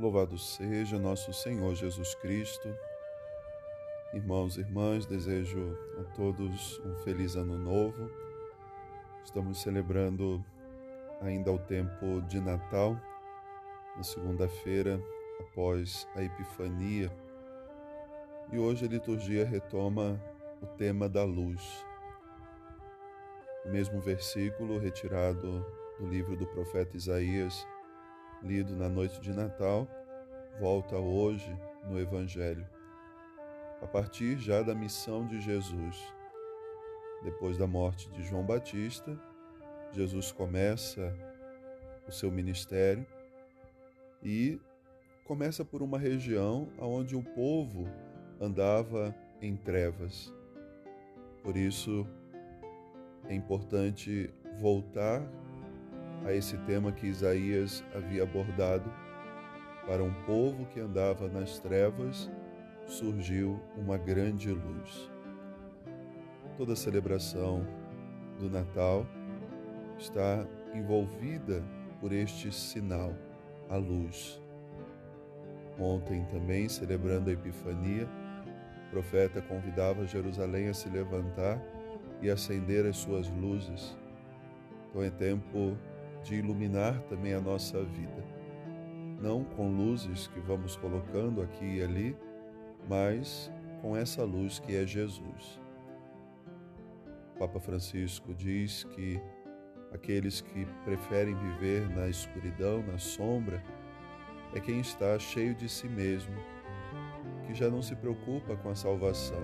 Louvado 0.00 0.38
seja 0.38 0.98
nosso 0.98 1.30
Senhor 1.30 1.74
Jesus 1.74 2.14
Cristo. 2.14 2.74
Irmãos 4.14 4.56
e 4.56 4.60
irmãs, 4.60 5.04
desejo 5.04 5.76
a 6.00 6.04
todos 6.14 6.80
um 6.86 6.94
feliz 7.04 7.36
ano 7.36 7.58
novo. 7.58 8.10
Estamos 9.22 9.60
celebrando 9.60 10.42
ainda 11.20 11.52
o 11.52 11.58
tempo 11.58 12.22
de 12.22 12.40
Natal, 12.40 12.98
na 13.94 14.02
segunda-feira 14.02 14.98
após 15.38 16.08
a 16.16 16.22
Epifania. 16.22 17.12
E 18.50 18.58
hoje 18.58 18.86
a 18.86 18.88
liturgia 18.88 19.44
retoma 19.44 20.18
o 20.62 20.66
tema 20.78 21.10
da 21.10 21.24
luz. 21.24 21.84
O 23.66 23.68
mesmo 23.68 24.00
versículo 24.00 24.78
retirado 24.78 25.62
do 25.98 26.06
livro 26.06 26.38
do 26.38 26.46
profeta 26.46 26.96
Isaías 26.96 27.66
lido 28.42 28.74
na 28.74 28.88
noite 28.88 29.20
de 29.20 29.32
Natal, 29.32 29.86
volta 30.58 30.96
hoje 30.96 31.54
no 31.88 31.98
Evangelho, 31.98 32.66
a 33.82 33.86
partir 33.86 34.38
já 34.38 34.62
da 34.62 34.74
missão 34.74 35.26
de 35.26 35.40
Jesus. 35.40 35.96
Depois 37.22 37.58
da 37.58 37.66
morte 37.66 38.10
de 38.10 38.22
João 38.22 38.44
Batista, 38.44 39.18
Jesus 39.92 40.32
começa 40.32 41.14
o 42.08 42.12
seu 42.12 42.30
ministério 42.30 43.06
e 44.22 44.58
começa 45.24 45.64
por 45.64 45.82
uma 45.82 45.98
região 45.98 46.68
onde 46.78 47.14
o 47.14 47.22
povo 47.22 47.86
andava 48.40 49.14
em 49.40 49.56
trevas. 49.56 50.32
Por 51.42 51.56
isso 51.56 52.06
é 53.28 53.34
importante 53.34 54.32
voltar 54.58 55.22
a 56.24 56.32
esse 56.32 56.56
tema 56.58 56.92
que 56.92 57.06
Isaías 57.06 57.84
havia 57.94 58.22
abordado. 58.22 58.92
Para 59.86 60.02
um 60.02 60.12
povo 60.24 60.66
que 60.66 60.80
andava 60.80 61.28
nas 61.28 61.58
trevas, 61.58 62.30
surgiu 62.86 63.60
uma 63.76 63.96
grande 63.96 64.50
luz. 64.50 65.10
Toda 66.56 66.74
a 66.74 66.76
celebração 66.76 67.66
do 68.38 68.50
Natal 68.50 69.06
está 69.98 70.46
envolvida 70.74 71.62
por 72.00 72.12
este 72.12 72.52
sinal, 72.52 73.14
a 73.68 73.76
luz. 73.76 74.40
Ontem 75.78 76.24
também, 76.26 76.68
celebrando 76.68 77.30
a 77.30 77.32
Epifania, 77.32 78.06
o 78.86 78.90
profeta 78.90 79.40
convidava 79.40 80.06
Jerusalém 80.06 80.68
a 80.68 80.74
se 80.74 80.88
levantar 80.88 81.60
e 82.20 82.28
acender 82.28 82.84
as 82.84 82.98
suas 82.98 83.30
luzes. 83.30 83.96
Então 84.88 85.02
é 85.02 85.10
tempo 85.10 85.76
de 86.22 86.36
iluminar 86.36 87.00
também 87.02 87.34
a 87.34 87.40
nossa 87.40 87.82
vida. 87.82 88.24
Não 89.20 89.44
com 89.44 89.70
luzes 89.70 90.26
que 90.28 90.40
vamos 90.40 90.76
colocando 90.76 91.42
aqui 91.42 91.76
e 91.76 91.82
ali, 91.82 92.16
mas 92.88 93.50
com 93.80 93.96
essa 93.96 94.24
luz 94.24 94.58
que 94.58 94.76
é 94.76 94.86
Jesus. 94.86 95.60
O 97.34 97.38
Papa 97.38 97.60
Francisco 97.60 98.34
diz 98.34 98.84
que 98.84 99.20
aqueles 99.92 100.40
que 100.40 100.66
preferem 100.84 101.34
viver 101.34 101.88
na 101.90 102.08
escuridão, 102.08 102.82
na 102.82 102.98
sombra, 102.98 103.62
é 104.54 104.60
quem 104.60 104.80
está 104.80 105.18
cheio 105.18 105.54
de 105.54 105.68
si 105.68 105.88
mesmo, 105.88 106.34
que 107.46 107.54
já 107.54 107.70
não 107.70 107.82
se 107.82 107.94
preocupa 107.94 108.56
com 108.56 108.70
a 108.70 108.74
salvação. 108.74 109.42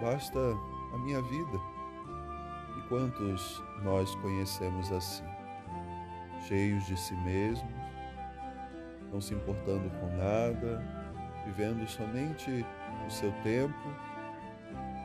Basta 0.00 0.38
a 0.92 0.98
minha 0.98 1.20
vida. 1.22 1.58
E 2.78 2.88
quantos 2.88 3.62
nós 3.82 4.14
conhecemos 4.16 4.92
assim? 4.92 5.35
Cheios 6.46 6.86
de 6.86 6.96
si 6.96 7.14
mesmos, 7.16 7.74
não 9.12 9.20
se 9.20 9.34
importando 9.34 9.90
com 10.00 10.06
nada, 10.16 10.82
vivendo 11.44 11.86
somente 11.86 12.64
o 13.06 13.10
seu 13.10 13.32
tempo, 13.42 13.74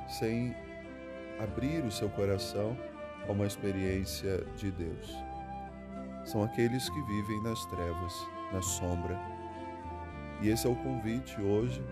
sem 0.08 0.56
abrir 1.40 1.84
o 1.84 1.92
seu 1.92 2.10
coração 2.10 2.78
a 3.28 3.32
uma 3.32 3.46
experiência 3.46 4.44
de 4.56 4.72
Deus. 4.72 5.16
São 6.26 6.44
aqueles 6.44 6.88
que 6.90 7.02
vivem 7.02 7.44
nas 7.44 7.66
trevas, 7.66 8.14
na 8.52 8.62
sombra. 8.62 9.20
E 10.42 10.50
esse 10.50 10.68
é 10.68 10.70
o 10.70 10.76
convite 10.76 11.40
hoje 11.42 11.84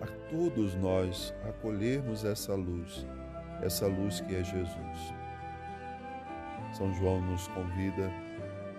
a 0.00 0.06
todos 0.30 0.74
nós 0.76 1.34
acolhermos 1.48 2.24
essa 2.24 2.54
luz, 2.54 3.06
essa 3.62 3.86
luz 3.86 4.20
que 4.20 4.34
é 4.34 4.44
Jesus. 4.44 5.14
São 6.72 6.92
João 6.94 7.20
nos 7.20 7.46
convida 7.48 8.10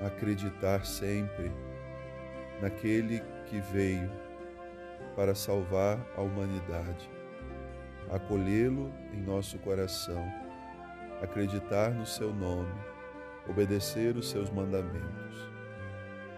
acreditar 0.01 0.85
sempre 0.85 1.51
naquele 2.61 3.21
que 3.45 3.59
veio 3.59 4.11
para 5.15 5.33
salvar 5.33 6.05
a 6.17 6.21
humanidade, 6.21 7.09
acolhê-lo 8.09 8.91
em 9.13 9.21
nosso 9.21 9.57
coração, 9.59 10.23
acreditar 11.21 11.91
no 11.91 12.05
seu 12.05 12.33
nome, 12.33 12.73
obedecer 13.47 14.15
os 14.17 14.29
seus 14.29 14.49
mandamentos. 14.49 15.49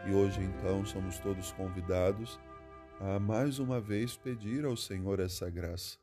E 0.05 0.13
hoje 0.13 0.41
então 0.41 0.85
somos 0.85 1.19
todos 1.19 1.51
convidados 1.51 2.39
a 2.99 3.19
mais 3.19 3.59
uma 3.59 3.79
vez 3.79 4.15
pedir 4.15 4.65
ao 4.65 4.75
Senhor 4.77 5.19
essa 5.19 5.49
graça. 5.49 5.97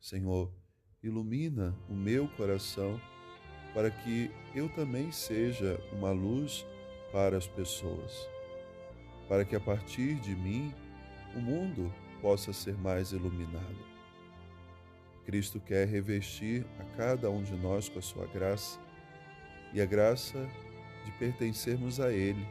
Senhor, 0.00 0.52
ilumina 1.02 1.76
o 1.88 1.94
meu 1.94 2.28
coração 2.28 3.00
para 3.74 3.90
que 3.90 4.30
eu 4.54 4.68
também 4.70 5.12
seja 5.12 5.78
uma 5.92 6.10
luz 6.10 6.66
para 7.12 7.36
as 7.36 7.46
pessoas, 7.46 8.28
para 9.28 9.44
que 9.44 9.56
a 9.56 9.60
partir 9.60 10.14
de 10.16 10.34
mim 10.34 10.74
o 11.34 11.40
mundo 11.40 11.92
possa 12.20 12.52
ser 12.52 12.76
mais 12.78 13.12
iluminado. 13.12 13.96
Cristo 15.24 15.58
quer 15.58 15.88
revestir 15.88 16.64
a 16.78 16.84
cada 16.96 17.30
um 17.30 17.42
de 17.42 17.54
nós 17.54 17.88
com 17.88 17.98
a 17.98 18.02
sua 18.02 18.26
graça 18.26 18.78
e 19.72 19.80
a 19.80 19.86
graça 19.86 20.48
de 21.04 21.10
pertencermos 21.12 22.00
a 22.00 22.12
Ele. 22.12 22.46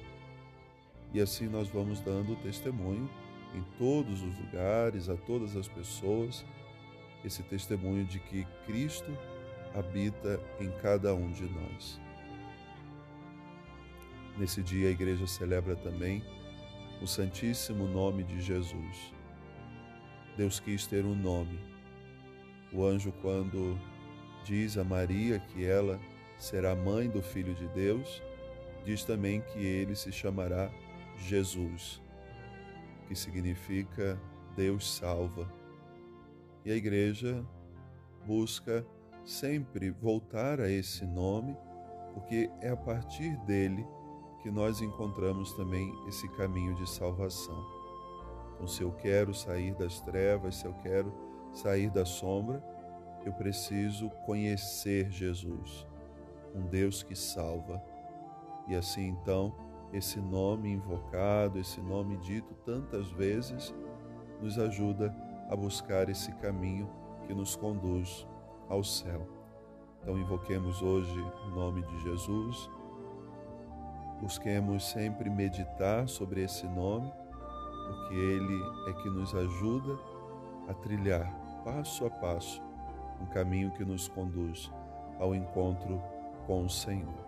E 1.13 1.21
assim 1.21 1.47
nós 1.47 1.69
vamos 1.69 2.01
dando 2.01 2.35
testemunho 2.43 3.09
em 3.53 3.63
todos 3.77 4.21
os 4.21 4.37
lugares, 4.37 5.07
a 5.07 5.15
todas 5.15 5.55
as 5.55 5.67
pessoas, 5.67 6.45
esse 7.23 7.41
testemunho 7.43 8.03
de 8.05 8.19
que 8.19 8.45
Cristo 8.65 9.17
habita 9.73 10.39
em 10.59 10.69
cada 10.81 11.15
um 11.15 11.31
de 11.31 11.43
nós. 11.43 12.04
Nesse 14.37 14.61
dia, 14.61 14.89
a 14.89 14.91
igreja 14.91 15.25
celebra 15.25 15.77
também 15.77 16.21
o 17.01 17.07
Santíssimo 17.07 17.87
Nome 17.87 18.23
de 18.23 18.41
Jesus. 18.41 19.13
Deus 20.35 20.59
quis 20.59 20.85
ter 20.85 21.05
um 21.05 21.15
nome. 21.15 21.57
O 22.73 22.83
anjo, 22.83 23.13
quando 23.21 23.79
diz 24.43 24.77
a 24.77 24.83
Maria 24.83 25.39
que 25.39 25.63
ela 25.63 25.97
será 26.37 26.75
mãe 26.75 27.09
do 27.09 27.21
Filho 27.21 27.55
de 27.55 27.65
Deus, 27.69 28.21
diz 28.83 29.05
também 29.05 29.39
que 29.39 29.59
ele 29.59 29.95
se 29.95 30.11
chamará 30.11 30.69
Jesus, 31.17 32.01
que 33.07 33.15
significa 33.15 34.19
Deus 34.53 34.97
salva. 34.97 35.49
E 36.65 36.71
a 36.71 36.75
igreja 36.75 37.45
busca 38.25 38.85
sempre 39.23 39.91
voltar 39.91 40.59
a 40.59 40.69
esse 40.69 41.05
nome, 41.05 41.55
porque 42.13 42.49
é 42.61 42.69
a 42.69 42.77
partir 42.77 43.37
dele 43.45 43.85
que 44.45 44.51
nós 44.51 44.79
encontramos 44.79 45.53
também 45.53 45.91
esse 46.07 46.27
caminho 46.27 46.75
de 46.75 46.87
salvação. 46.87 47.65
Então, 48.53 48.67
se 48.67 48.83
eu 48.83 48.91
quero 48.91 49.33
sair 49.33 49.73
das 49.73 49.99
trevas, 50.01 50.57
se 50.57 50.67
eu 50.67 50.73
quero 50.83 51.11
sair 51.51 51.89
da 51.89 52.05
sombra, 52.05 52.63
eu 53.25 53.33
preciso 53.33 54.07
conhecer 54.23 55.09
Jesus, 55.09 55.87
um 56.53 56.61
Deus 56.67 57.01
que 57.01 57.15
salva. 57.15 57.81
E 58.67 58.75
assim 58.75 59.07
então, 59.07 59.51
esse 59.91 60.19
nome 60.19 60.71
invocado, 60.71 61.57
esse 61.57 61.81
nome 61.81 62.15
dito 62.17 62.53
tantas 62.63 63.09
vezes, 63.09 63.73
nos 64.39 64.59
ajuda 64.59 65.11
a 65.49 65.55
buscar 65.55 66.07
esse 66.07 66.31
caminho 66.33 66.87
que 67.25 67.33
nos 67.33 67.55
conduz 67.55 68.27
ao 68.69 68.83
céu. 68.83 69.27
Então, 70.03 70.15
invoquemos 70.19 70.83
hoje 70.83 71.19
o 71.47 71.49
nome 71.49 71.81
de 71.81 71.99
Jesus 72.03 72.69
Busquemos 74.21 74.89
sempre 74.89 75.29
meditar 75.29 76.07
sobre 76.07 76.43
esse 76.43 76.65
nome, 76.67 77.11
porque 77.87 78.15
ele 78.15 78.59
é 78.89 78.93
que 78.93 79.09
nos 79.09 79.35
ajuda 79.35 79.97
a 80.67 80.73
trilhar 80.73 81.31
passo 81.63 82.05
a 82.05 82.09
passo 82.09 82.61
um 83.21 83.25
caminho 83.25 83.71
que 83.71 83.83
nos 83.83 84.07
conduz 84.07 84.71
ao 85.19 85.33
encontro 85.33 86.01
com 86.45 86.65
o 86.65 86.69
Senhor. 86.69 87.25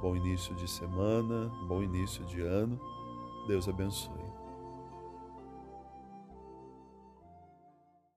Bom 0.00 0.16
início 0.16 0.54
de 0.54 0.68
semana, 0.68 1.50
bom 1.66 1.82
início 1.82 2.24
de 2.24 2.40
ano. 2.40 2.80
Deus 3.46 3.68
abençoe. 3.68 4.47